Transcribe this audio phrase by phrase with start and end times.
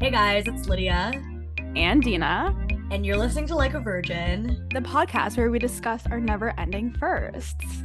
[0.00, 1.10] Hey guys, it's Lydia,
[1.74, 2.54] and Dina,
[2.92, 6.94] and you're listening to Like a Virgin, the podcast where we discuss our never ending
[7.00, 7.82] firsts.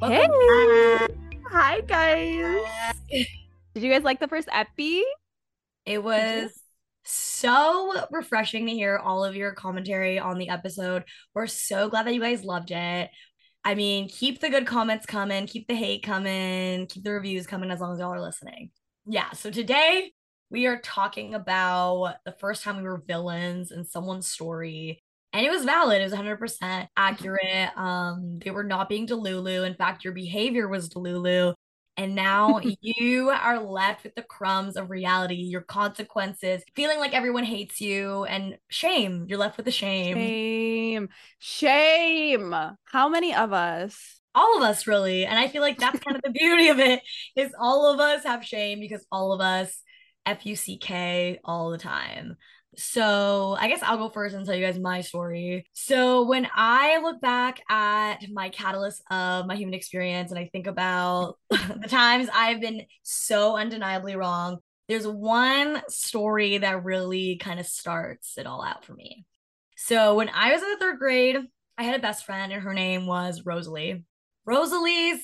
[0.00, 0.96] Welcome hey!
[0.96, 1.10] back.
[1.50, 2.94] Hi, guys.
[3.74, 5.02] Did you guys like the first epi?
[5.84, 6.58] It was
[7.04, 11.04] so refreshing to hear all of your commentary on the episode.
[11.34, 13.10] We're so glad that you guys loved it.
[13.62, 17.70] I mean, keep the good comments coming, keep the hate coming, keep the reviews coming
[17.70, 18.70] as long as y'all are listening.
[19.04, 20.12] Yeah, so today
[20.54, 25.02] we are talking about the first time we were villains in someone's story.
[25.32, 26.00] And it was valid.
[26.00, 27.76] It was 100% accurate.
[27.76, 29.66] Um, they were not being Delulu.
[29.66, 31.54] In fact, your behavior was Delulu.
[31.96, 37.42] And now you are left with the crumbs of reality, your consequences, feeling like everyone
[37.42, 39.26] hates you, and shame.
[39.28, 40.16] You're left with the shame.
[40.16, 41.08] Shame.
[41.40, 42.54] Shame.
[42.84, 44.20] How many of us?
[44.36, 45.26] All of us, really.
[45.26, 47.00] And I feel like that's kind of the beauty of it
[47.34, 49.82] is all of us have shame because all of us
[50.26, 52.36] F U C K all the time.
[52.76, 55.66] So I guess I'll go first and tell you guys my story.
[55.72, 60.66] So when I look back at my catalyst of my human experience and I think
[60.66, 64.58] about the times I've been so undeniably wrong,
[64.88, 69.24] there's one story that really kind of starts it all out for me.
[69.76, 71.36] So when I was in the third grade,
[71.76, 74.04] I had a best friend and her name was Rosalie.
[74.46, 75.20] Rosalie's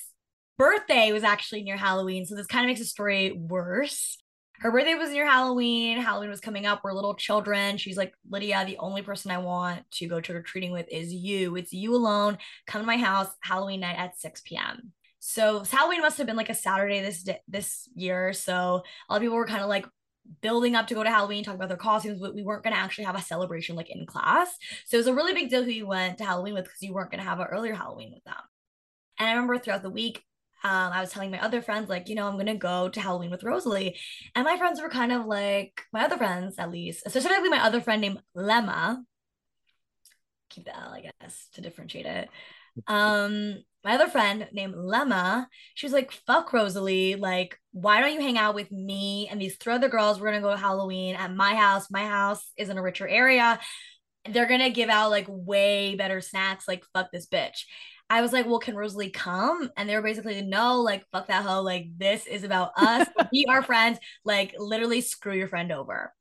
[0.59, 4.19] birthday was actually near Halloween, so this kind of makes the story worse
[4.61, 5.99] her birthday was near Halloween.
[5.99, 6.83] Halloween was coming up.
[6.85, 7.79] We're little children.
[7.79, 11.13] She's like, Lydia, the only person I want to go trick or treating with is
[11.15, 11.57] you.
[11.57, 12.37] It's you alone.
[12.67, 14.93] Come to my house Halloween night at 6 p.m.
[15.19, 18.35] So Halloween must have been like a Saturday this this year.
[18.35, 19.87] So a lot of people were kind of like
[20.43, 22.81] building up to go to Halloween, talk about their costumes, but we weren't going to
[22.81, 24.55] actually have a celebration like in class.
[24.87, 26.93] So it was a really big deal who you went to Halloween with because you
[26.93, 28.35] weren't going to have an earlier Halloween with them.
[29.19, 30.23] And I remember throughout the week,
[30.63, 33.31] um, I was telling my other friends, like, you know, I'm gonna go to Halloween
[33.31, 33.99] with Rosalie.
[34.35, 37.81] And my friends were kind of like, my other friends, at least, specifically my other
[37.81, 38.99] friend named Lemma.
[40.51, 42.29] Keep the L, I guess, to differentiate it.
[42.87, 47.15] Um, my other friend named Lemma, she was like, fuck Rosalie.
[47.15, 50.21] Like, why don't you hang out with me and these three other girls?
[50.21, 51.91] We're gonna go to Halloween at my house.
[51.91, 53.59] My house is in a richer area.
[54.29, 56.69] They're gonna give out like way better snacks.
[56.69, 57.65] Like, fuck this bitch.
[58.11, 59.71] I was like, well, can Rosalie come?
[59.77, 61.63] And they were basically, no, like, fuck that hoe.
[61.63, 63.07] Like, this is about us.
[63.33, 64.01] we are friends.
[64.25, 66.13] Like, literally, screw your friend over.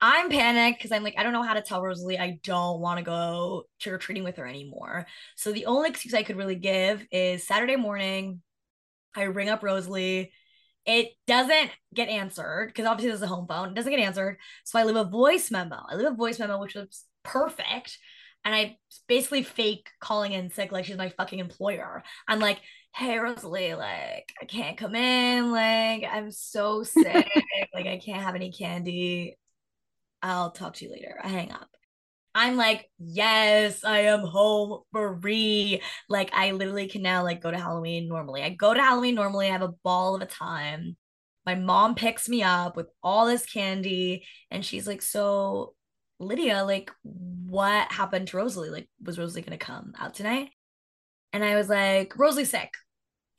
[0.00, 2.98] I'm panicked because I'm like, I don't know how to tell Rosalie I don't want
[2.98, 5.06] to go trick or treating with her anymore.
[5.34, 8.40] So the only excuse I could really give is Saturday morning,
[9.16, 10.32] I ring up Rosalie.
[10.84, 13.70] It doesn't get answered because obviously there's a home phone.
[13.70, 14.38] It doesn't get answered.
[14.64, 15.80] So I leave a voice memo.
[15.88, 17.98] I leave a voice memo, which was perfect
[18.44, 18.76] and I
[19.08, 22.02] basically fake calling in sick like she's my fucking employer.
[22.28, 22.60] I'm like,
[22.94, 27.28] hey Rosalie, like I can't come in, like I'm so sick,
[27.74, 29.36] like I can't have any candy.
[30.22, 31.18] I'll talk to you later.
[31.22, 31.68] I hang up.
[32.34, 35.80] I'm like, yes, I am home free.
[36.08, 38.42] Like I literally can now like go to Halloween normally.
[38.42, 39.48] I go to Halloween normally.
[39.48, 40.96] I have a ball of a time.
[41.46, 45.74] My mom picks me up with all this candy and she's like, so
[46.20, 48.70] Lydia, like, what happened to Rosalie?
[48.70, 50.50] Like, was Rosalie gonna come out tonight?
[51.32, 52.70] And I was like, Rosalie's sick.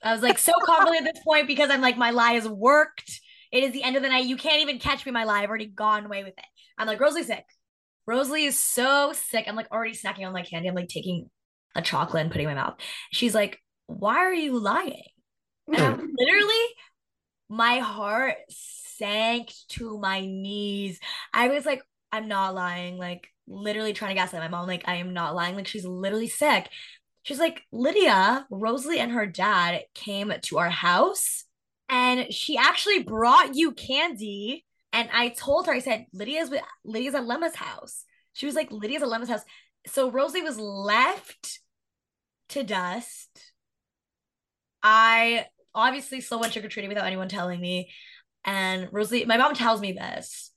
[0.03, 3.21] I was like so confident at this point because I'm like, my lie has worked.
[3.51, 4.25] It is the end of the night.
[4.25, 5.41] You can't even catch me my lie.
[5.41, 6.45] I've already gone away with it.
[6.77, 7.45] I'm like, Rosalie's sick.
[8.05, 9.45] Rosalie is so sick.
[9.47, 10.67] I'm like already snacking on my candy.
[10.67, 11.29] I'm like taking
[11.75, 12.75] a chocolate and putting in my mouth.
[13.11, 15.03] She's like, Why are you lying?
[15.67, 16.65] And I'm literally,
[17.49, 20.99] my heart sank to my knees.
[21.33, 22.97] I was like, I'm not lying.
[22.97, 24.67] Like literally trying to gaslight my mom.
[24.67, 25.55] Like I am not lying.
[25.55, 26.69] Like she's literally sick.
[27.23, 31.45] She's like, Lydia, Rosalie and her dad came to our house
[31.89, 34.65] and she actually brought you candy.
[34.93, 38.05] And I told her, I said, Lydia's with Lydia's at Lemma's house.
[38.33, 39.43] She was like, Lydia's at Lemma's house.
[39.87, 41.59] So Rosalie was left
[42.49, 43.53] to dust.
[44.83, 47.89] I obviously still went trick or treating without anyone telling me.
[48.43, 50.51] And Rosalie, my mom tells me this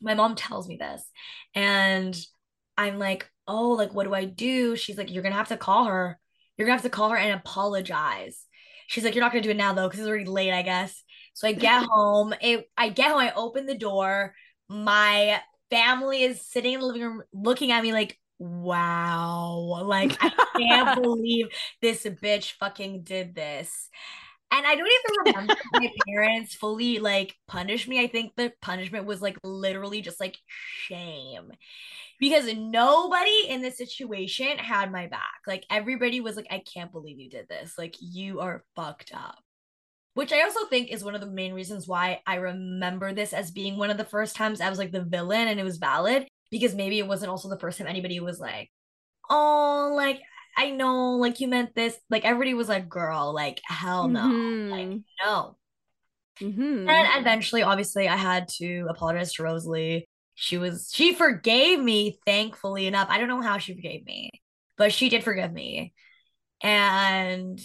[0.00, 1.02] my mom tells me this
[1.54, 2.16] and
[2.76, 4.76] i'm like oh like what do i do?
[4.76, 6.18] She's like you're gonna have to call her.
[6.56, 8.46] You're gonna have to call her and apologize.
[8.86, 11.02] She's like you're not gonna do it now though because it's already late i guess.
[11.34, 14.34] So i get home it, i get home i open the door.
[14.68, 20.30] My family is sitting in the living room looking at me like wow like i
[20.56, 21.48] can't believe
[21.82, 23.90] this bitch fucking did this
[24.52, 28.00] and I don't even remember my parents fully like punished me.
[28.02, 31.50] I think the punishment was like literally just like shame
[32.18, 35.40] because nobody in this situation had my back.
[35.46, 37.74] Like everybody was like, I can't believe you did this.
[37.78, 39.38] Like you are fucked up.
[40.14, 43.50] which I also think is one of the main reasons why I remember this as
[43.50, 46.26] being one of the first times I was like the villain and it was valid
[46.50, 48.70] because maybe it wasn't also the first time anybody was like,
[49.30, 50.20] oh, like
[50.56, 51.96] I know, like you meant this.
[52.10, 54.70] Like everybody was like, girl, like hell no, mm-hmm.
[54.70, 55.56] like no.
[56.40, 56.88] Mm-hmm.
[56.88, 60.08] And eventually, obviously, I had to apologize to Rosalie.
[60.34, 63.08] She was she forgave me, thankfully enough.
[63.10, 64.30] I don't know how she forgave me,
[64.76, 65.92] but she did forgive me.
[66.62, 67.60] And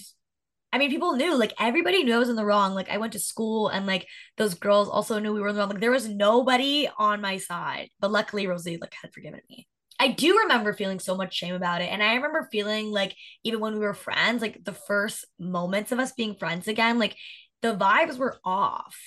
[0.74, 2.74] I mean, people knew, like everybody knew I was in the wrong.
[2.74, 5.62] Like I went to school and like those girls also knew we were in the
[5.62, 5.70] wrong.
[5.70, 7.90] Like there was nobody on my side.
[8.02, 9.68] But luckily Rosalie like had forgiven me.
[10.00, 11.86] I do remember feeling so much shame about it.
[11.86, 16.00] And I remember feeling like even when we were friends, like the first moments of
[16.00, 17.16] us being friends again, like
[17.62, 18.98] the vibes were off.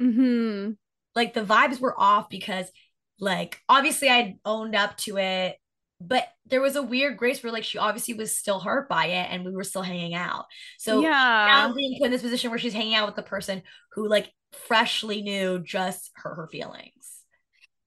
[0.00, 0.72] Mm-hmm.
[1.14, 2.66] Like the vibes were off because
[3.20, 5.56] like obviously I owned up to it
[6.00, 9.28] but there was a weird grace where like she obviously was still hurt by it
[9.30, 10.44] and we were still hanging out
[10.78, 13.62] so yeah now being put in this position where she's hanging out with the person
[13.92, 17.22] who like freshly knew just hurt her feelings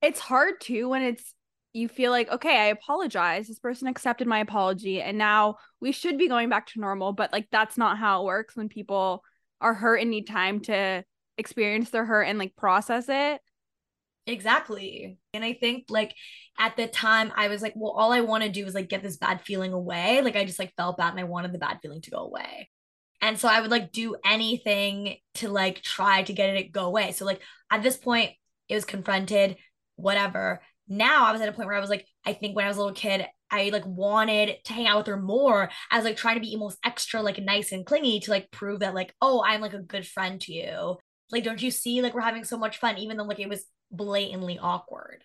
[0.02, 1.34] it's hard too when it's
[1.72, 6.18] you feel like okay i apologize this person accepted my apology and now we should
[6.18, 9.22] be going back to normal but like that's not how it works when people
[9.60, 11.04] are hurt and need time to
[11.38, 13.40] experience their hurt and like process it
[14.26, 15.18] Exactly.
[15.34, 16.14] And I think like
[16.58, 19.02] at the time I was like, well, all I want to do is like get
[19.02, 20.20] this bad feeling away.
[20.22, 22.68] Like I just like felt bad and I wanted the bad feeling to go away.
[23.20, 27.12] And so I would like do anything to like try to get it go away.
[27.12, 27.40] So like
[27.70, 28.30] at this point,
[28.68, 29.56] it was confronted,
[29.96, 30.62] whatever.
[30.90, 32.76] Now I was at a point where I was like, I think when I was
[32.76, 35.70] a little kid, I like wanted to hang out with her more.
[35.90, 38.80] I was like trying to be almost extra like nice and clingy to like prove
[38.80, 40.96] that like, oh, I'm like a good friend to you.
[41.30, 43.64] Like, don't you see like we're having so much fun, even though like it was
[43.90, 45.22] blatantly awkward.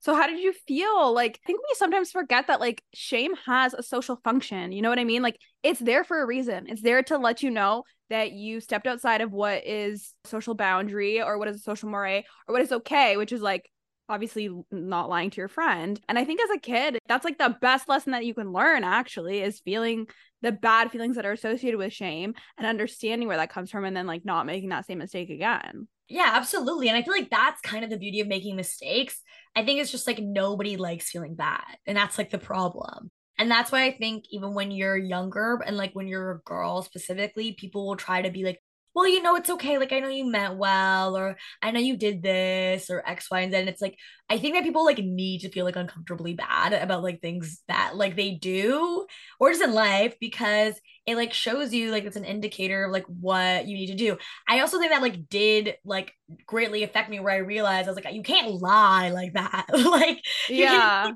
[0.00, 1.12] So how did you feel?
[1.12, 4.72] Like I think we sometimes forget that like shame has a social function.
[4.72, 5.22] You know what I mean?
[5.22, 6.66] Like it's there for a reason.
[6.68, 11.20] It's there to let you know that you stepped outside of what is social boundary
[11.22, 13.68] or what is a social moray or what is okay, which is like
[14.10, 16.00] obviously not lying to your friend.
[16.08, 18.84] And I think as a kid, that's like the best lesson that you can learn
[18.84, 20.06] actually is feeling
[20.42, 23.96] the bad feelings that are associated with shame and understanding where that comes from and
[23.96, 25.86] then like not making that same mistake again.
[26.08, 26.88] Yeah, absolutely.
[26.88, 29.20] And I feel like that's kind of the beauty of making mistakes.
[29.54, 31.62] I think it's just like nobody likes feeling bad.
[31.86, 33.10] And that's like the problem.
[33.38, 36.82] And that's why I think even when you're younger and like when you're a girl
[36.82, 38.60] specifically, people will try to be like,
[38.94, 39.78] well, you know, it's okay.
[39.78, 43.40] Like, I know you meant well, or I know you did this, or X, Y,
[43.40, 43.58] and Z.
[43.58, 43.96] And it's like,
[44.28, 47.96] I think that people like need to feel like uncomfortably bad about like things that
[47.96, 49.06] like they do
[49.38, 50.74] or just in life because
[51.06, 54.18] it like shows you like it's an indicator of like what you need to do.
[54.48, 56.12] I also think that like did like
[56.46, 59.66] greatly affect me where I realized I was like, you can't lie like that.
[59.72, 61.12] like, yeah.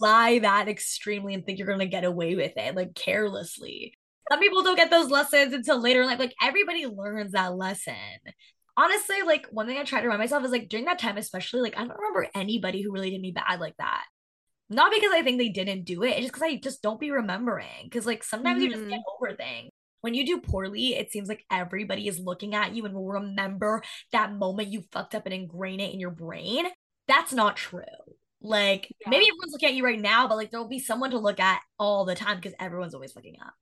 [0.00, 3.94] lie that extremely and think you're gonna get away with it like carelessly
[4.30, 6.18] some people don't get those lessons until later in life.
[6.18, 7.94] Like everybody learns that lesson.
[8.76, 11.60] Honestly, like one thing I try to remind myself is like during that time, especially,
[11.60, 14.04] like I don't remember anybody who really did me bad like that.
[14.68, 17.10] Not because I think they didn't do it, it's just because I just don't be
[17.10, 17.88] remembering.
[17.90, 18.64] Cause like sometimes mm-hmm.
[18.64, 19.24] you just get mm-hmm.
[19.24, 19.70] over things.
[20.00, 23.82] When you do poorly, it seems like everybody is looking at you and will remember
[24.12, 26.66] that moment you fucked up and ingrain it in your brain.
[27.08, 27.82] That's not true.
[28.40, 29.10] Like yeah.
[29.10, 31.60] maybe everyone's looking at you right now, but like there'll be someone to look at
[31.78, 33.54] all the time because everyone's always looking up.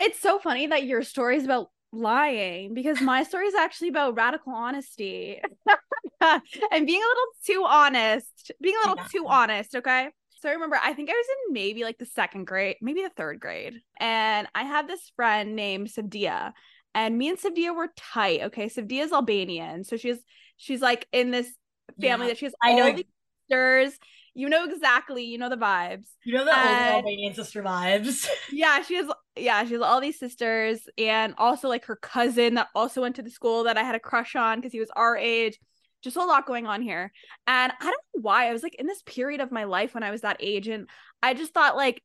[0.00, 4.16] It's so funny that your story is about lying because my story is actually about
[4.16, 5.40] radical honesty
[6.20, 9.08] and being a little too honest, being a little yeah.
[9.10, 9.74] too honest.
[9.76, 10.08] Okay.
[10.40, 13.10] So I remember, I think I was in maybe like the second grade, maybe the
[13.10, 13.74] third grade.
[13.98, 16.52] And I had this friend named Savdia.
[16.94, 18.40] And me and Savdia were tight.
[18.44, 18.66] Okay.
[18.66, 19.84] Savdia is Albanian.
[19.84, 20.18] So she's
[20.56, 21.52] she's like in this
[22.00, 22.30] family yeah.
[22.30, 22.92] that she has all I know.
[22.96, 23.04] these
[23.50, 23.98] sisters
[24.34, 26.06] you know exactly, you know the vibes.
[26.24, 28.26] You know the and, old Albanian sister vibes.
[28.52, 29.06] yeah, she has
[29.40, 33.22] yeah, she has all these sisters and also like her cousin that also went to
[33.22, 35.58] the school that I had a crush on because he was our age.
[36.02, 37.12] Just a lot going on here.
[37.46, 38.48] And I don't know why.
[38.48, 40.88] I was like in this period of my life when I was that age and
[41.22, 42.02] I just thought like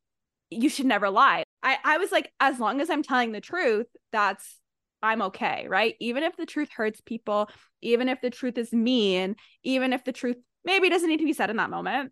[0.49, 1.43] you should never lie.
[1.63, 4.59] I I was like as long as I'm telling the truth, that's
[5.01, 5.95] I'm okay, right?
[5.99, 7.49] Even if the truth hurts people,
[7.81, 11.33] even if the truth is mean, even if the truth maybe doesn't need to be
[11.33, 12.11] said in that moment.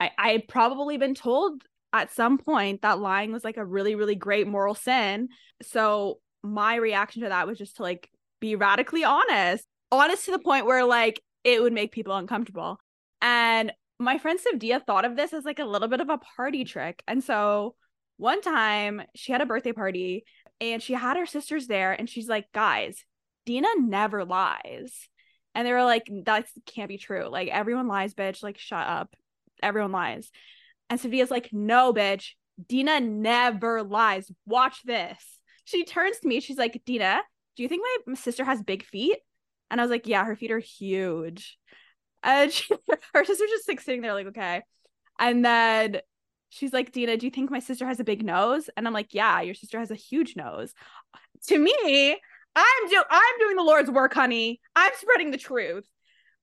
[0.00, 3.94] I I had probably been told at some point that lying was like a really
[3.94, 5.28] really great moral sin.
[5.62, 9.64] So my reaction to that was just to like be radically honest.
[9.90, 12.78] Honest to the point where like it would make people uncomfortable.
[13.20, 16.64] And my friend Savdia thought of this as like a little bit of a party
[16.64, 17.02] trick.
[17.08, 17.74] And so
[18.16, 20.24] one time she had a birthday party
[20.60, 23.04] and she had her sisters there and she's like, guys,
[23.46, 25.08] Dina never lies.
[25.54, 27.28] And they were like, that can't be true.
[27.28, 28.42] Like, everyone lies, bitch.
[28.42, 29.16] Like, shut up.
[29.62, 30.30] Everyone lies.
[30.90, 32.30] And Sophia's like, no, bitch.
[32.66, 34.30] Dina never lies.
[34.46, 35.22] Watch this.
[35.64, 36.40] She turns to me.
[36.40, 37.20] She's like, Dina,
[37.56, 39.18] Do you think my sister has big feet?
[39.70, 41.58] And I was like, Yeah, her feet are huge.
[42.22, 42.74] And she,
[43.14, 44.62] her sister's just like sitting there, like, Okay.
[45.20, 45.98] And then
[46.48, 48.70] she's like, Dina, do you think my sister has a big nose?
[48.76, 50.72] And I'm like, Yeah, your sister has a huge nose.
[51.48, 52.18] To me,
[52.56, 54.60] I'm do I'm doing the Lord's work, honey.
[54.74, 55.84] I'm spreading the truth.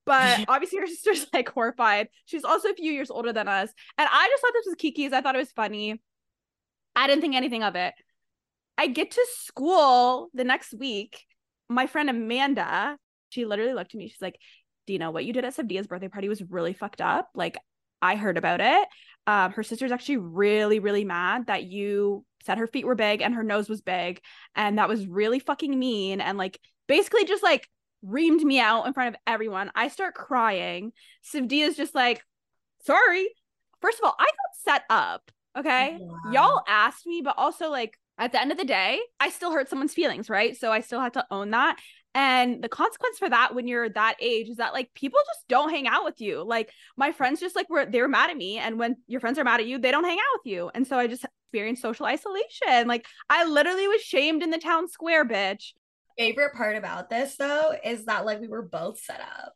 [0.06, 2.08] But obviously her sister's like horrified.
[2.26, 3.70] She's also a few years older than us.
[3.98, 5.14] And I just thought this was Kiki's.
[5.14, 6.02] I thought it was funny.
[6.96, 7.94] I didn't think anything of it.
[8.78, 11.24] I get to school the next week.
[11.70, 12.98] My friend Amanda,
[13.30, 14.08] she literally looked at me.
[14.08, 14.38] She's like,
[14.86, 17.30] Dina, what you did at Sabdia's birthday party was really fucked up.
[17.34, 17.58] Like,
[18.02, 18.88] I heard about it.
[19.26, 23.34] Um, her sister's actually really, really mad that you said her feet were big and
[23.34, 24.22] her nose was big.
[24.56, 26.22] And that was really fucking mean.
[26.22, 27.68] And like, basically just like
[28.06, 29.72] reamed me out in front of everyone.
[29.76, 30.92] I start crying.
[31.24, 32.22] Sabdia's just like,
[32.84, 33.28] sorry.
[33.82, 35.32] First of all, I got set up.
[35.58, 35.98] Okay.
[36.00, 36.32] Wow.
[36.32, 39.70] Y'all asked me, but also like at the end of the day, I still hurt
[39.70, 40.56] someone's feelings, right?
[40.56, 41.78] So I still have to own that.
[42.14, 45.70] And the consequence for that when you're that age is that like people just don't
[45.70, 46.44] hang out with you.
[46.44, 48.58] Like my friends just like were they were mad at me.
[48.58, 50.72] And when your friends are mad at you, they don't hang out with you.
[50.74, 52.88] And so I just experienced social isolation.
[52.88, 55.74] Like I literally was shamed in the town square, bitch.
[56.18, 59.54] Favorite part about this though is that like we were both set up.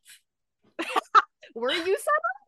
[1.56, 2.40] were you set up?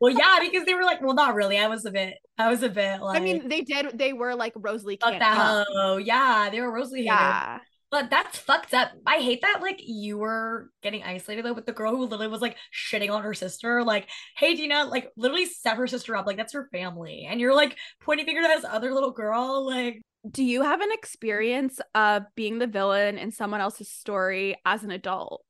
[0.00, 1.58] well, yeah, because they were like, well, not really.
[1.58, 3.20] I was a bit, I was a bit like.
[3.20, 3.96] I mean, they did.
[3.96, 4.98] They were like Rosalie.
[5.00, 5.96] Fuck that hoe.
[5.98, 7.04] Yeah, they were Rosalie.
[7.04, 7.58] Yeah.
[7.90, 8.90] But that's fucked up.
[9.06, 12.40] I hate that like you were getting isolated though with the girl who literally was
[12.40, 13.84] like shitting on her sister.
[13.84, 16.26] Like, hey Dina, like literally set her sister up.
[16.26, 17.28] Like that's her family.
[17.30, 19.64] And you're like pointing fingers at this other little girl.
[19.64, 24.82] Like do you have an experience of being the villain in someone else's story as
[24.82, 25.44] an adult?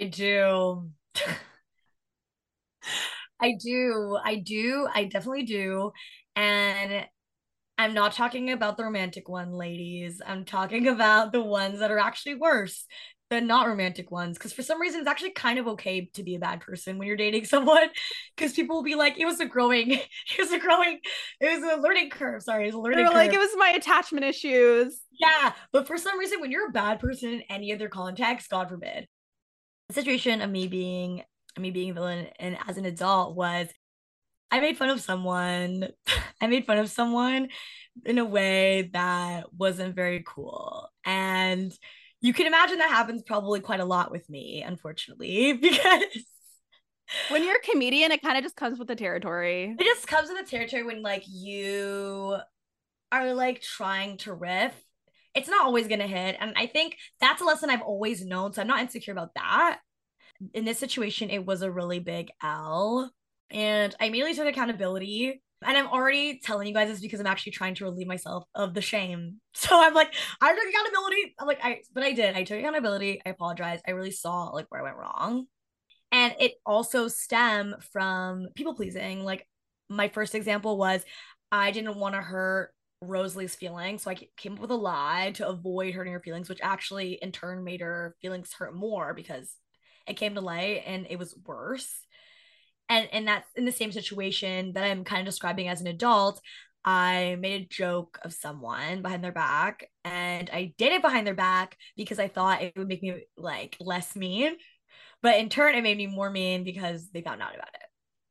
[0.00, 0.90] I do.
[3.40, 4.18] I do.
[4.22, 4.88] I do.
[4.94, 5.92] I definitely do.
[6.34, 7.06] And
[7.78, 10.22] I'm not talking about the romantic one, ladies.
[10.24, 12.86] I'm talking about the ones that are actually worse
[13.30, 14.38] than not romantic ones.
[14.38, 17.08] Because for some reason, it's actually kind of okay to be a bad person when
[17.08, 17.88] you're dating someone.
[18.36, 20.02] Because people will be like, it was a growing, it
[20.38, 21.00] was a growing,
[21.40, 22.42] it was a learning curve.
[22.42, 23.12] Sorry, it was a learning curve.
[23.12, 25.00] They were like it was my attachment issues.
[25.12, 25.52] Yeah.
[25.72, 29.06] But for some reason, when you're a bad person in any other context, God forbid,
[29.88, 31.22] the situation of me being
[31.58, 33.68] me being a villain and as an adult was
[34.50, 35.88] I made fun of someone.
[36.40, 37.48] I made fun of someone
[38.04, 40.88] in a way that wasn't very cool.
[41.04, 41.72] And
[42.26, 46.02] you can imagine that happens probably quite a lot with me, unfortunately, because
[47.28, 49.74] when you're a comedian, it kind of just comes with the territory.
[49.78, 52.36] It just comes with the territory when like you
[53.12, 54.74] are like trying to riff.
[55.34, 56.36] It's not always gonna hit.
[56.40, 58.52] And I think that's a lesson I've always known.
[58.52, 59.80] So I'm not insecure about that
[60.54, 63.10] in this situation, it was a really big L.
[63.50, 65.42] And I immediately took accountability.
[65.64, 68.74] And I'm already telling you guys this because I'm actually trying to relieve myself of
[68.74, 69.40] the shame.
[69.58, 71.34] So I'm like, I took accountability.
[71.38, 72.36] I'm like, I, but I did.
[72.36, 73.22] I took accountability.
[73.24, 73.82] I apologized.
[73.88, 75.46] I really saw like where I went wrong.
[76.12, 79.24] And it also stem from people pleasing.
[79.24, 79.48] Like
[79.88, 81.02] my first example was
[81.50, 84.02] I didn't want to hurt Rosalie's feelings.
[84.02, 87.32] So I came up with a lie to avoid hurting her feelings, which actually in
[87.32, 89.54] turn made her feelings hurt more because
[90.06, 91.90] it came to light and it was worse
[92.88, 96.40] and and that's in the same situation that i'm kind of describing as an adult.
[96.88, 101.34] I made a joke of someone behind their back and i did it behind their
[101.34, 104.56] back because i thought it would make me like less mean.
[105.22, 107.80] But in turn it made me more mean because they found out about it.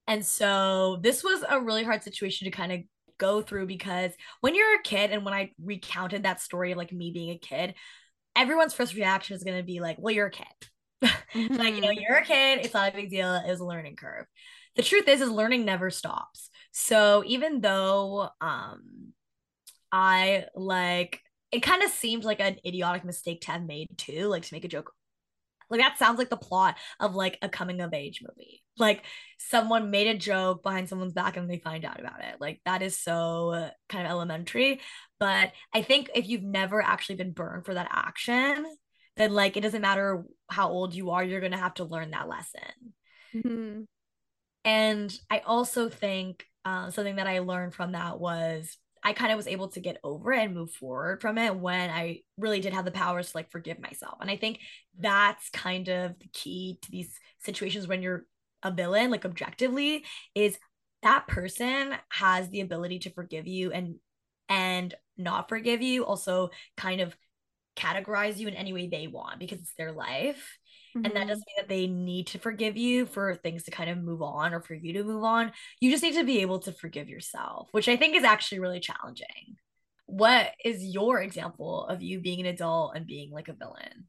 [0.07, 2.79] And so this was a really hard situation to kind of
[3.17, 6.91] go through because when you're a kid and when i recounted that story of like
[6.91, 7.74] me being a kid
[8.35, 10.45] everyone's first reaction is going to be like well you're a kid
[11.03, 11.55] mm-hmm.
[11.55, 11.99] like you know mm-hmm.
[11.99, 14.25] you're a kid it's not a big deal it's a learning curve
[14.75, 19.13] the truth is is learning never stops so even though um
[19.91, 21.21] i like
[21.51, 24.65] it kind of seemed like an idiotic mistake to have made too like to make
[24.65, 24.91] a joke
[25.69, 29.03] like that sounds like the plot of like a coming of age movie like
[29.37, 32.81] someone made a joke behind someone's back and they find out about it like that
[32.81, 34.81] is so kind of elementary
[35.19, 38.65] but i think if you've never actually been burned for that action
[39.17, 42.12] then like it doesn't matter how old you are you're going to have to learn
[42.12, 42.93] that lesson
[43.34, 43.81] mm-hmm.
[44.63, 49.38] and i also think uh, something that i learned from that was i kind of
[49.38, 52.74] was able to get over it and move forward from it when i really did
[52.74, 54.60] have the powers to like forgive myself and i think
[55.00, 58.25] that's kind of the key to these situations when you're
[58.63, 60.03] a villain like objectively
[60.34, 60.57] is
[61.03, 63.95] that person has the ability to forgive you and
[64.50, 67.15] and not forgive you also kind of
[67.75, 70.58] categorize you in any way they want because it's their life.
[70.96, 71.05] Mm-hmm.
[71.05, 73.98] And that doesn't mean that they need to forgive you for things to kind of
[73.98, 75.51] move on or for you to move on.
[75.79, 78.79] You just need to be able to forgive yourself, which I think is actually really
[78.79, 79.58] challenging.
[80.05, 84.05] what is your example of you being an adult and being like a villain?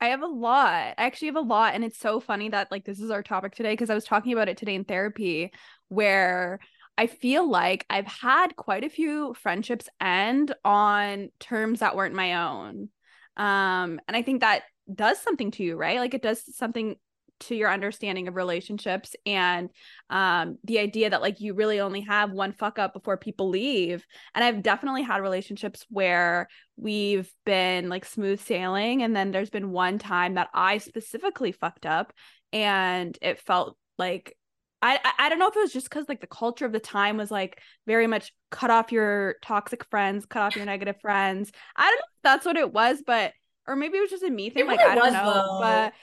[0.00, 0.94] I have a lot.
[0.98, 1.74] I actually have a lot.
[1.74, 4.32] And it's so funny that like this is our topic today because I was talking
[4.32, 5.50] about it today in therapy
[5.88, 6.60] where
[6.96, 12.46] I feel like I've had quite a few friendships end on terms that weren't my
[12.46, 12.88] own.
[13.36, 14.62] Um, and I think that
[14.92, 15.98] does something to you, right?
[15.98, 16.96] Like it does something
[17.40, 19.68] to your understanding of relationships and
[20.08, 24.06] um the idea that like you really only have one fuck up before people leave
[24.34, 29.72] and i've definitely had relationships where we've been like smooth sailing and then there's been
[29.72, 32.12] one time that i specifically fucked up
[32.52, 34.36] and it felt like
[34.84, 37.16] I, I don't know if it was just because like the culture of the time
[37.16, 41.50] was like very much cut off your toxic friends, cut off your negative friends.
[41.74, 43.32] I don't know if that's what it was, but
[43.66, 44.66] or maybe it was just a me thing.
[44.66, 45.94] Like I don't know, but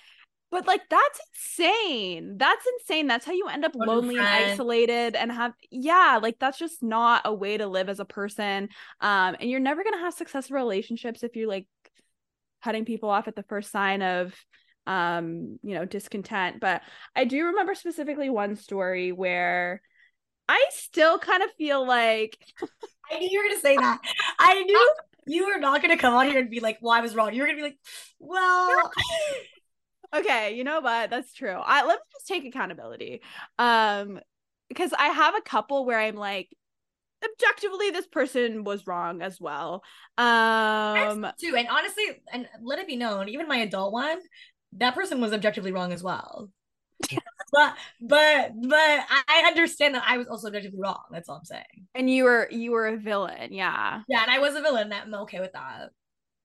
[0.49, 2.37] but like that's insane.
[2.37, 3.05] That's insane.
[3.05, 7.21] That's how you end up lonely and isolated and have yeah, like that's just not
[7.25, 8.69] a way to live as a person.
[8.99, 11.67] Um and you're never going to have successful relationships if you're like
[12.63, 14.33] cutting people off at the first sign of
[14.91, 16.59] um you know discontent.
[16.59, 16.81] But
[17.15, 19.81] i do remember specifically one story where
[20.49, 22.37] i still kind of feel like
[23.11, 23.99] i knew you were gonna say that.
[24.39, 24.93] I knew
[25.27, 27.33] you were not gonna come on here and be like well i was wrong.
[27.33, 27.79] You were gonna be like
[28.19, 28.91] well
[30.15, 31.09] okay you know what?
[31.09, 31.49] That's true.
[31.51, 33.21] I let me just take accountability
[33.57, 34.19] um
[34.67, 36.49] because i have a couple where i'm like
[37.23, 39.83] objectively this person was wrong as well.
[40.17, 44.19] Um too and honestly and let it be known even my adult one
[44.73, 46.49] that person was objectively wrong as well.
[47.51, 51.03] but but but I understand that I was also objectively wrong.
[51.11, 51.87] That's all I'm saying.
[51.95, 54.01] And you were you were a villain, yeah.
[54.07, 54.89] Yeah, and I was a villain.
[54.89, 55.89] That I'm okay with that.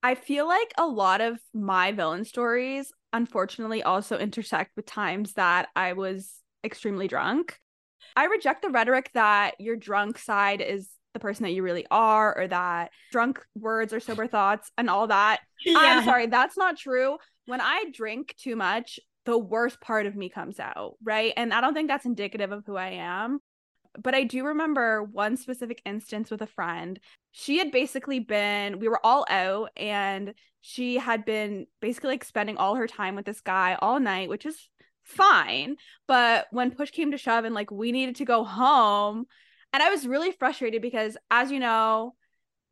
[0.02, 5.68] I feel like a lot of my villain stories unfortunately also intersect with times that
[5.74, 7.58] I was extremely drunk.
[8.14, 12.36] I reject the rhetoric that your drunk side is the person that you really are
[12.36, 15.40] or that drunk words or sober thoughts and all that.
[15.64, 15.78] Yeah.
[15.78, 17.16] I'm sorry, that's not true
[17.46, 21.32] when I drink too much, the worst part of me comes out, right?
[21.36, 23.40] And I don't think that's indicative of who I am.
[23.98, 27.00] But I do remember one specific instance with a friend.
[27.32, 32.56] She had basically been, we were all out, and she had been basically like spending
[32.58, 34.68] all her time with this guy all night, which is
[35.02, 35.76] fine.
[36.06, 39.24] But when push came to shove and like we needed to go home,
[39.72, 42.14] and I was really frustrated because, as you know,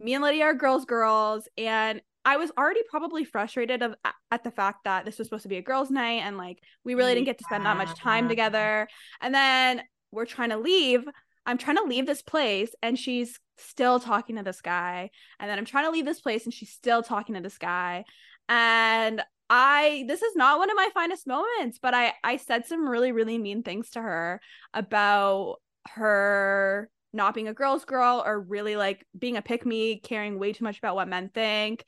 [0.00, 3.94] me and Lydia are girls, girls, and I was already probably frustrated of
[4.30, 6.94] at the fact that this was supposed to be a girls' night and like we
[6.94, 8.88] really didn't get to spend that much time together.
[9.20, 11.04] And then we're trying to leave.
[11.46, 15.10] I'm trying to leave this place and she's still talking to this guy.
[15.38, 18.04] And then I'm trying to leave this place and she's still talking to this guy.
[18.48, 22.88] And I this is not one of my finest moments, but I I said some
[22.88, 24.40] really really mean things to her
[24.72, 25.56] about
[25.88, 30.52] her not being a girl's girl or really like being a pick me, caring way
[30.52, 31.84] too much about what men think.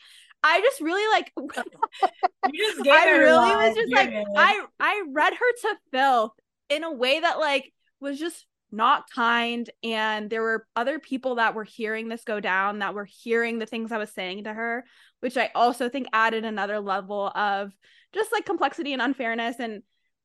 [0.46, 1.32] I just really like
[2.54, 6.32] just I really was just like I I read her to filth
[6.68, 11.54] in a way that like was just not kind and there were other people that
[11.54, 14.85] were hearing this go down that were hearing the things I was saying to her
[15.20, 17.72] which I also think added another level of
[18.12, 19.82] just like complexity and unfairness and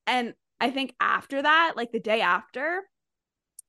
[0.08, 2.84] and I think after that like the day after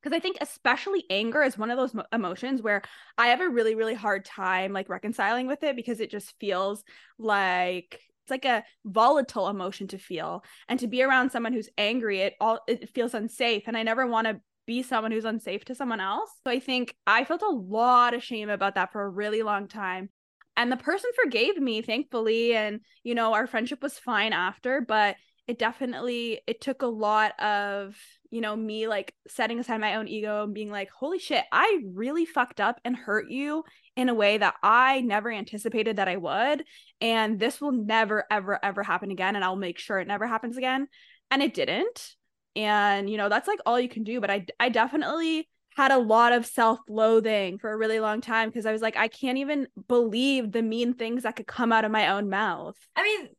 [0.02, 2.82] because I think especially anger is one of those mo- emotions where
[3.16, 6.82] I have a really really hard time like reconciling with it because it just feels
[7.18, 12.20] like it's like a volatile emotion to feel and to be around someone who's angry
[12.20, 15.74] it all it feels unsafe and I never want to be someone who's unsafe to
[15.74, 16.30] someone else.
[16.44, 19.68] So I think I felt a lot of shame about that for a really long
[19.68, 20.08] time.
[20.56, 25.16] And the person forgave me thankfully and you know our friendship was fine after, but
[25.48, 27.96] it definitely it took a lot of
[28.30, 31.80] you know me like setting aside my own ego and being like holy shit i
[31.92, 33.64] really fucked up and hurt you
[33.96, 36.64] in a way that i never anticipated that i would
[37.00, 40.56] and this will never ever ever happen again and i'll make sure it never happens
[40.56, 40.86] again
[41.30, 42.14] and it didn't
[42.54, 45.98] and you know that's like all you can do but i i definitely had a
[45.98, 49.66] lot of self-loathing for a really long time because i was like i can't even
[49.88, 52.76] believe the mean things that could come out of my own mouth.
[52.94, 53.30] I mean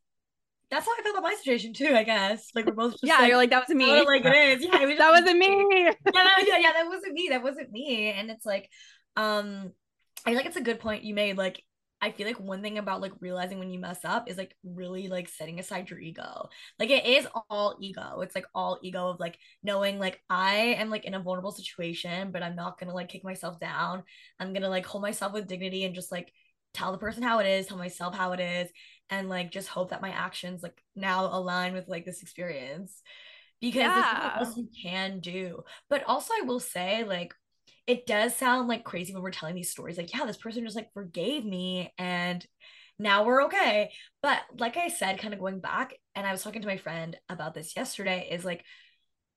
[0.74, 1.94] that's how I felt about my situation too.
[1.94, 3.18] I guess like we're both just yeah.
[3.18, 4.04] Like, you're like that wasn't me.
[4.04, 4.64] Like it is.
[4.64, 5.46] Yeah, was that wasn't me.
[6.14, 6.72] yeah, yeah, yeah.
[6.72, 7.28] That wasn't me.
[7.30, 8.10] That wasn't me.
[8.10, 8.68] And it's like,
[9.16, 9.72] um,
[10.26, 11.36] I feel like it's a good point you made.
[11.36, 11.62] Like,
[12.00, 15.06] I feel like one thing about like realizing when you mess up is like really
[15.06, 16.48] like setting aside your ego.
[16.78, 18.20] Like it is all ego.
[18.22, 22.32] It's like all ego of like knowing like I am like in a vulnerable situation,
[22.32, 24.02] but I'm not gonna like kick myself down.
[24.40, 26.32] I'm gonna like hold myself with dignity and just like
[26.74, 28.68] tell the person how it is, tell myself how it is,
[29.10, 33.02] and like just hope that my actions like now align with like this experience
[33.60, 33.92] because yeah.
[33.94, 35.62] there's nothing else you can do.
[35.88, 37.34] But also, I will say, like,
[37.86, 40.76] it does sound like crazy when we're telling these stories like yeah this person just
[40.76, 42.46] like forgave me and
[42.98, 43.90] now we're okay
[44.22, 47.16] but like i said kind of going back and i was talking to my friend
[47.28, 48.64] about this yesterday is like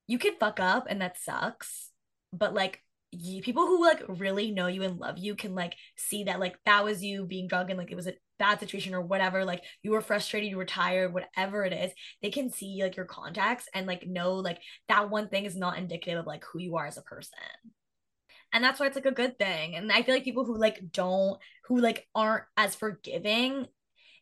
[0.08, 1.90] you can fuck up and that sucks
[2.32, 6.26] but like you, people who like really know you and love you can like see
[6.26, 9.02] that like that was you being drunk and like it was a bad situation or
[9.02, 12.96] whatever like you were frustrated you were tired whatever it is they can see like
[12.96, 16.60] your contacts and like know like that one thing is not indicative of like who
[16.60, 17.38] you are as a person.
[18.54, 19.76] And that's why it's like a good thing.
[19.76, 23.68] And i feel like people who like don't who like aren't as forgiving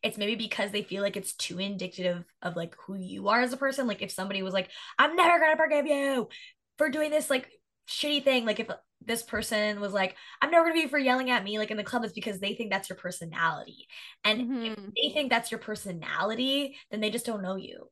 [0.03, 3.53] it's maybe because they feel like it's too indicative of like who you are as
[3.53, 3.87] a person.
[3.87, 6.29] Like if somebody was like i'm never gonna forgive you
[6.77, 7.49] for doing this like
[7.87, 8.67] shitty thing like if
[9.03, 11.83] this person was like i'm never gonna be for yelling at me like in the
[11.83, 13.87] club is because they think that's your personality.
[14.23, 14.63] And mm-hmm.
[14.63, 17.89] if they think that's your personality then they just don't know you.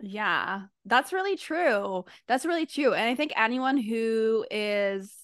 [0.00, 2.04] Yeah that's really true.
[2.28, 2.92] That's really true.
[2.94, 5.14] And i think anyone who is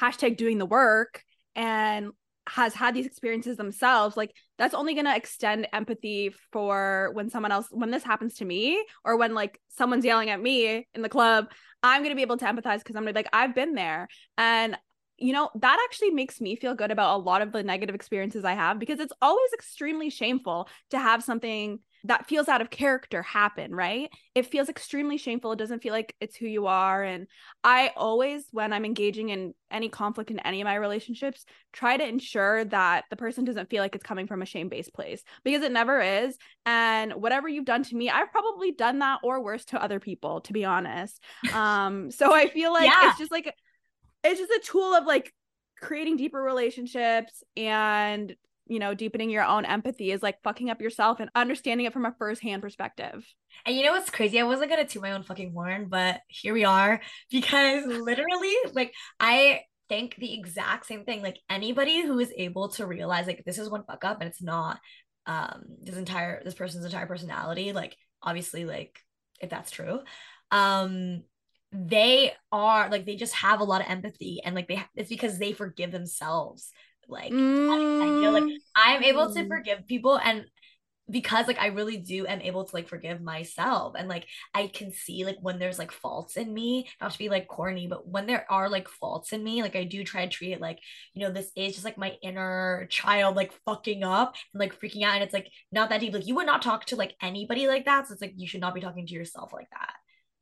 [0.00, 1.22] hashtag doing the work
[1.54, 2.12] and
[2.48, 7.52] has had these experiences themselves like that's only going to extend empathy for when someone
[7.52, 11.08] else when this happens to me or when like someone's yelling at me in the
[11.08, 11.46] club
[11.82, 13.74] i'm going to be able to empathize because i'm going to be like i've been
[13.74, 14.08] there.
[14.38, 14.76] And
[15.18, 18.44] you know that actually makes me feel good about a lot of the negative experiences
[18.44, 23.22] i have because it's always extremely shameful to have something that feels out of character
[23.22, 24.10] happen, right?
[24.34, 25.52] It feels extremely shameful.
[25.52, 27.02] It doesn't feel like it's who you are.
[27.02, 27.26] And
[27.64, 32.06] I always, when I'm engaging in any conflict in any of my relationships, try to
[32.06, 35.62] ensure that the person doesn't feel like it's coming from a shame based place because
[35.62, 36.36] it never is.
[36.64, 40.40] And whatever you've done to me, I've probably done that or worse to other people,
[40.42, 41.22] to be honest.
[41.52, 43.10] Um, so I feel like yeah.
[43.10, 43.52] it's just like,
[44.22, 45.32] it's just a tool of like
[45.80, 48.34] creating deeper relationships and
[48.66, 52.04] you know, deepening your own empathy is like fucking up yourself and understanding it from
[52.04, 53.24] a first-hand perspective.
[53.64, 54.40] And you know what's crazy?
[54.40, 57.00] I wasn't gonna toot my own fucking horn, but here we are
[57.30, 61.22] because literally, like, I think the exact same thing.
[61.22, 64.42] Like anybody who is able to realize like this is one fuck up and it's
[64.42, 64.80] not
[65.26, 68.98] um this entire this person's entire personality, like obviously, like
[69.40, 70.00] if that's true,
[70.50, 71.22] um
[71.72, 75.38] they are like they just have a lot of empathy and like they it's because
[75.38, 76.70] they forgive themselves
[77.08, 77.70] like mm.
[77.70, 79.48] I feel like I'm able to mm.
[79.48, 80.44] forgive people and
[81.08, 84.92] because like I really do am able to like forgive myself and like I can
[84.92, 88.26] see like when there's like faults in me not to be like corny but when
[88.26, 90.78] there are like faults in me like I do try to treat it like
[91.14, 95.04] you know this is just like my inner child like fucking up and like freaking
[95.04, 97.68] out and it's like not that deep like you would not talk to like anybody
[97.68, 99.92] like that so it's like you should not be talking to yourself like that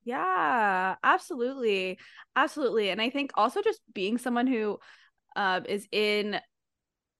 [0.05, 1.99] yeah absolutely
[2.37, 4.79] absolutely and I think also just being someone who
[5.37, 6.41] uh, is in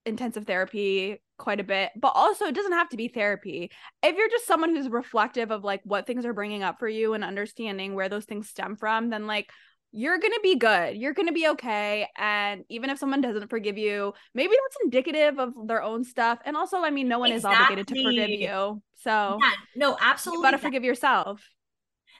[0.05, 3.71] intensive therapy quite a bit but also it doesn't have to be therapy.
[4.03, 7.13] If you're just someone who's reflective of like what things are bringing up for you
[7.13, 9.49] and understanding where those things stem from then like
[9.97, 10.97] you're going to be good.
[10.97, 12.09] You're going to be okay.
[12.17, 16.39] And even if someone doesn't forgive you maybe that's indicative of their own stuff.
[16.45, 17.55] And also i mean no one exactly.
[17.55, 18.81] is obligated to forgive you.
[19.01, 21.41] So yeah, no absolutely you got to forgive yourself.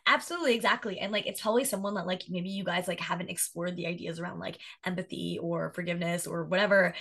[0.07, 0.99] Absolutely exactly.
[0.99, 4.19] And like it's probably someone that like maybe you guys like haven't explored the ideas
[4.19, 6.93] around like empathy or forgiveness or whatever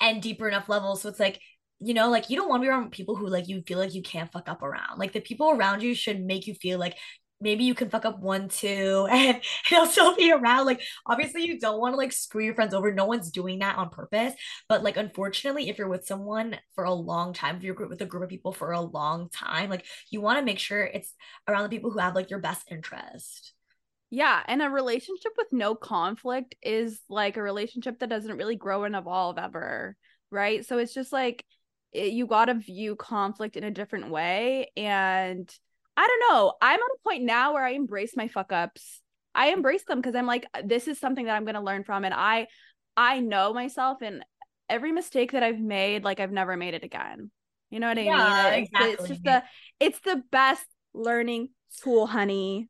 [0.00, 1.02] and deeper enough levels.
[1.02, 1.40] So it's like,
[1.78, 3.94] you know, like you don't want to be around people who like you feel like
[3.94, 4.98] you can't fuck up around.
[4.98, 6.96] Like the people around you should make you feel like
[7.40, 10.66] maybe you can fuck up one, two, and he'll still be around.
[10.66, 12.92] Like, obviously, you don't want to like screw your friends over.
[12.92, 14.34] No one's doing that on purpose.
[14.68, 18.06] But like, unfortunately, if you're with someone for a long time, if you're with a
[18.06, 21.12] group of people for a long time, like you want to make sure it's
[21.48, 23.52] around the people who have like your best interest.
[24.10, 28.84] Yeah, and a relationship with no conflict is like a relationship that doesn't really grow
[28.84, 29.96] and evolve ever,
[30.30, 30.64] right?
[30.64, 31.44] So it's just like
[31.92, 35.52] it, you got to view conflict in a different way and
[35.96, 36.52] I don't know.
[36.60, 39.00] I'm at a point now where I embrace my fuck ups.
[39.34, 41.84] I embrace them because I'm like uh, this is something that I'm going to learn
[41.84, 42.46] from and I
[42.96, 44.24] I know myself and
[44.68, 47.30] every mistake that I've made like I've never made it again.
[47.70, 48.62] You know what I yeah, mean?
[48.64, 48.92] Exactly.
[48.92, 49.42] It's just the
[49.80, 51.48] it's the best learning
[51.82, 52.68] tool, honey.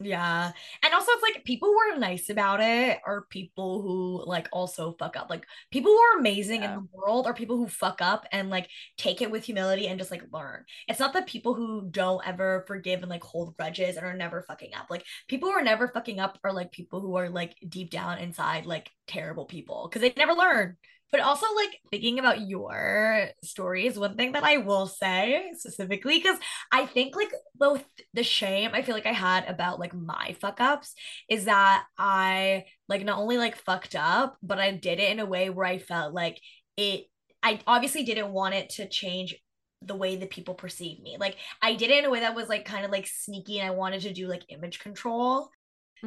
[0.00, 0.52] Yeah.
[0.84, 4.94] And also it's like people who are nice about it are people who like also
[4.96, 5.28] fuck up.
[5.28, 6.74] Like people who are amazing yeah.
[6.74, 9.98] in the world are people who fuck up and like take it with humility and
[9.98, 10.64] just like learn.
[10.86, 14.42] It's not the people who don't ever forgive and like hold grudges and are never
[14.42, 14.86] fucking up.
[14.88, 18.18] Like people who are never fucking up are like people who are like deep down
[18.18, 20.76] inside like terrible people because they never learn.
[21.10, 26.38] But also, like thinking about your stories, one thing that I will say specifically, because
[26.70, 30.60] I think like both the shame I feel like I had about like my fuck
[30.60, 30.94] ups
[31.28, 35.26] is that I like not only like fucked up, but I did it in a
[35.26, 36.40] way where I felt like
[36.76, 37.06] it,
[37.42, 39.34] I obviously didn't want it to change
[39.82, 41.16] the way that people perceive me.
[41.18, 43.68] Like I did it in a way that was like kind of like sneaky and
[43.68, 45.50] I wanted to do like image control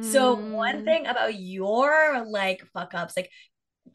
[0.00, 0.84] So one Mm.
[0.84, 3.30] thing about your like fuck ups, like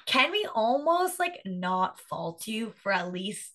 [0.06, 3.52] can we almost like not fault you for at least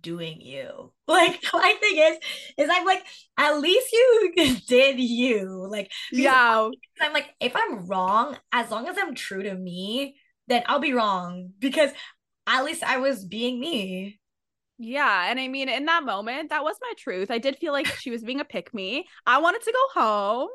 [0.00, 0.92] doing you?
[1.06, 2.18] Like my thing is,
[2.58, 3.04] is I'm like,
[3.36, 4.32] at least you
[4.68, 5.66] did you.
[5.70, 6.70] Like Yeah.
[7.00, 10.16] I'm like, if I'm wrong, as long as I'm true to me,
[10.46, 11.90] then I'll be wrong because
[12.46, 14.20] at least I was being me.
[14.78, 15.30] Yeah.
[15.30, 17.30] And I mean, in that moment, that was my truth.
[17.30, 19.06] I did feel like she was being a pick me.
[19.26, 20.48] I wanted to go home.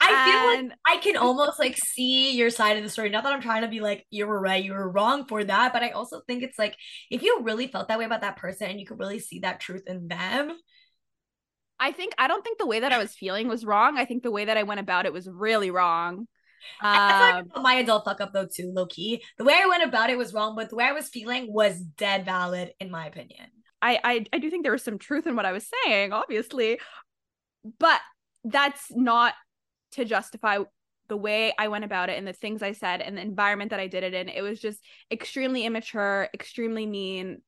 [0.00, 3.08] I feel like I can almost like see your side of the story.
[3.08, 5.72] Not that I'm trying to be like, you were right, you were wrong for that.
[5.72, 6.76] But I also think it's like,
[7.10, 9.58] if you really felt that way about that person and you could really see that
[9.58, 10.52] truth in them,
[11.80, 13.98] I think, I don't think the way that I was feeling was wrong.
[13.98, 16.28] I think the way that I went about it was really wrong.
[16.80, 19.22] And Um, my adult fuck up though too, low key.
[19.38, 21.78] The way I went about it was wrong, but the way I was feeling was
[21.80, 23.50] dead valid in my opinion.
[23.84, 26.80] I, I I do think there was some truth in what I was saying, obviously,
[27.78, 28.00] but
[28.44, 29.34] that's not
[29.92, 30.58] to justify
[31.08, 33.80] the way I went about it and the things I said and the environment that
[33.80, 34.28] I did it in.
[34.30, 37.42] It was just extremely immature, extremely mean.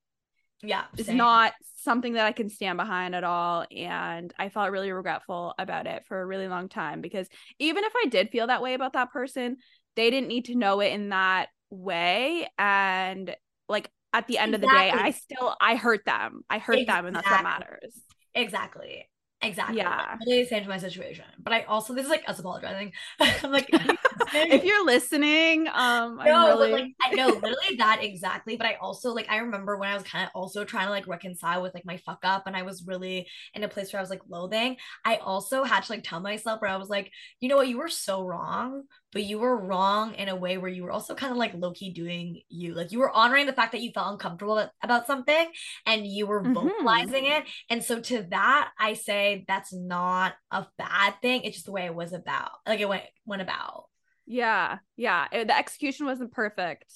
[0.62, 3.64] Yeah, It's not something that I can stand behind at all.
[3.74, 7.92] And I felt really regretful about it for a really long time because even if
[7.96, 9.56] I did feel that way about that person,
[9.94, 12.48] they didn't need to know it in that way.
[12.58, 13.34] And
[13.68, 16.42] like at the end of the day, I still I hurt them.
[16.48, 18.00] I hurt them, and that's what matters.
[18.34, 19.08] Exactly.
[19.42, 19.76] Exactly.
[19.78, 20.16] Yeah.
[20.26, 21.24] Really the same to my situation.
[21.38, 22.92] But I also this is like us apologizing.
[23.20, 23.70] I'm like
[24.34, 28.56] if you're listening- um, I'm no, really like I know literally that exactly.
[28.56, 31.06] But I also like I remember when I was kind of also trying to like
[31.06, 34.02] reconcile with like my fuck up, and I was really in a place where I
[34.02, 34.76] was like loathing.
[35.04, 37.10] I also had to like tell myself where I was like,
[37.40, 40.70] you know what, you were so wrong, but you were wrong in a way where
[40.70, 42.74] you were also kind of like low key doing you.
[42.74, 45.48] Like you were honoring the fact that you felt uncomfortable about- something,
[45.86, 46.54] and you were Mhm.
[46.54, 47.44] vocalizing it.
[47.70, 51.42] And so to that, I say that's not a bad thing.
[51.42, 53.84] It's just the way it was about, like it went went about.
[54.26, 55.26] Yeah, yeah.
[55.32, 56.92] It- the execution wasn't perfect.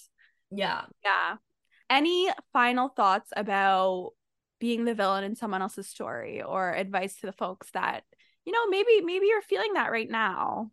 [0.50, 0.82] Yeah.
[1.04, 1.36] Yeah.
[1.88, 4.12] Any final thoughts about
[4.58, 8.04] being the villain in someone else's story or advice to the folks that,
[8.44, 10.70] you know, maybe maybe you're feeling that right now?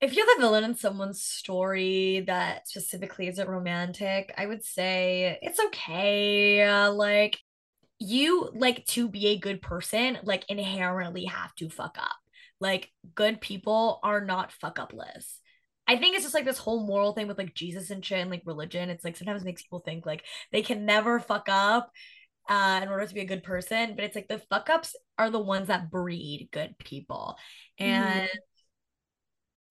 [0.00, 5.60] If you're the villain in someone's story that specifically isn't romantic, I would say it's
[5.60, 6.62] okay.
[6.62, 7.38] Uh, like
[7.98, 12.16] you like to be a good person, like inherently have to fuck up.
[12.60, 15.40] Like good people are not fuck upless.
[15.86, 18.30] I think it's just like this whole moral thing with like Jesus and shit and
[18.30, 18.90] like religion.
[18.90, 21.90] It's like sometimes makes people think like they can never fuck up
[22.48, 25.30] uh in order to be a good person, but it's like the fuck ups are
[25.30, 27.36] the ones that breed good people.
[27.78, 28.28] And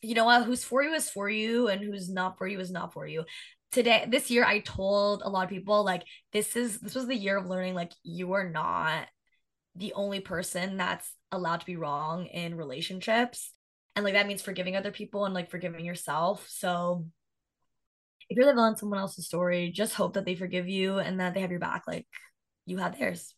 [0.02, 0.43] you know what?
[0.43, 3.23] Who's for you is for you, and who's not for you is not for you.
[3.71, 7.15] Today, this year, I told a lot of people like this is this was the
[7.15, 7.73] year of learning.
[7.73, 9.08] Like you are not
[9.76, 13.52] the only person that's allowed to be wrong in relationships,
[13.95, 16.45] and like that means forgiving other people and like forgiving yourself.
[16.49, 17.06] So
[18.29, 21.19] if you're the villain in someone else's story, just hope that they forgive you and
[21.19, 22.08] that they have your back, like
[22.65, 23.36] you had theirs.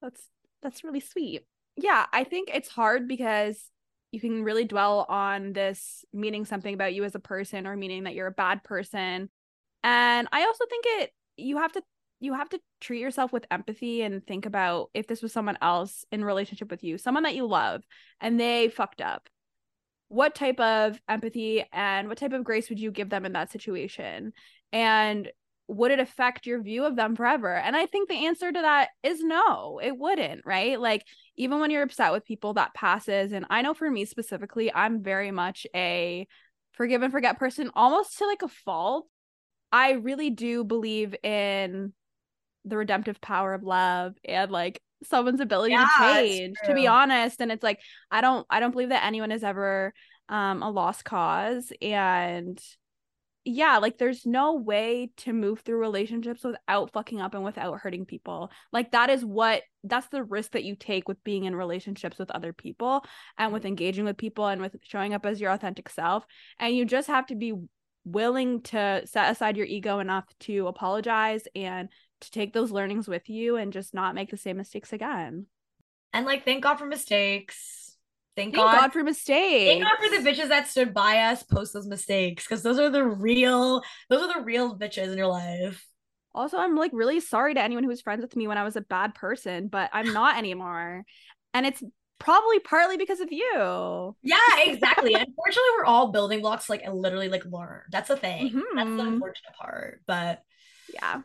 [0.00, 0.22] That's
[0.62, 1.46] that's really sweet.
[1.76, 3.70] Yeah, I think it's hard because
[4.12, 8.04] you can really dwell on this meaning something about you as a person or meaning
[8.04, 9.30] that you're a bad person.
[9.82, 11.82] And I also think it you have to
[12.20, 16.04] you have to treat yourself with empathy and think about if this was someone else
[16.12, 17.82] in relationship with you, someone that you love
[18.20, 19.28] and they fucked up.
[20.08, 23.50] What type of empathy and what type of grace would you give them in that
[23.50, 24.32] situation?
[24.72, 25.30] And
[25.68, 27.54] would it affect your view of them forever?
[27.54, 30.80] And I think the answer to that is no, it wouldn't, right?
[30.80, 31.06] Like,
[31.36, 33.30] even when you're upset with people, that passes.
[33.30, 36.26] And I know for me specifically, I'm very much a
[36.72, 39.06] forgive and forget person, almost to like a fault.
[39.70, 41.92] I really do believe in
[42.64, 47.40] the redemptive power of love and like someone's ability Yeah, to change to be honest
[47.40, 49.94] and it's like i don't i don't believe that anyone is ever
[50.28, 52.60] um a lost cause and
[53.44, 58.04] yeah, like there's no way to move through relationships without fucking up and without hurting
[58.04, 58.50] people.
[58.70, 62.30] Like that is what that's the risk that you take with being in relationships with
[62.30, 63.02] other people
[63.38, 66.26] and with engaging with people and with showing up as your authentic self.
[66.58, 67.54] And you just have to be
[68.04, 71.88] willing to set aside your ego enough to apologize and
[72.20, 75.46] to take those learnings with you and just not make the same mistakes again.
[76.12, 77.96] And like, thank God for mistakes.
[78.36, 78.78] Thank, Thank God.
[78.78, 79.70] God for mistakes.
[79.70, 82.90] Thank God for the bitches that stood by us post those mistakes because those are
[82.90, 85.84] the real, those are the real bitches in your life.
[86.34, 88.76] Also, I'm like really sorry to anyone who was friends with me when I was
[88.76, 91.04] a bad person, but I'm not anymore.
[91.52, 91.82] And it's
[92.18, 94.16] probably partly because of you.
[94.22, 95.14] Yeah, exactly.
[95.14, 97.82] Unfortunately, we're all building blocks, like and literally like learn.
[97.90, 98.62] That's the thing.
[98.74, 99.12] That's the Mhm.
[99.14, 100.02] unfortunate part.
[100.06, 100.42] But
[100.92, 101.22] Yeah.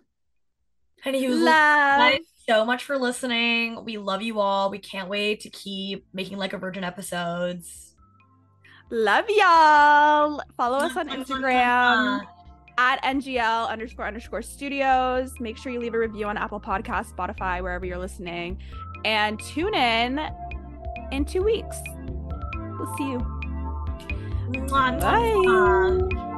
[1.06, 2.20] Anywho, Love.
[2.48, 3.84] so much for listening.
[3.84, 4.70] We love you all.
[4.70, 7.94] We can't wait to keep making like a virgin episodes.
[8.92, 10.42] Love y'all.
[10.58, 12.22] Follow us on Instagram
[12.78, 15.34] at NGL underscore underscore studios.
[15.40, 18.62] Make sure you leave a review on Apple Podcasts, Spotify, wherever you're listening.
[19.04, 20.20] And tune in
[21.12, 21.78] in two weeks.
[22.78, 23.20] We'll see you.
[24.52, 25.00] Mwah.
[25.02, 26.35] Bye.